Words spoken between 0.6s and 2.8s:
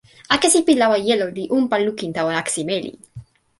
pi lawa jelo li unpa lukin tawa akesi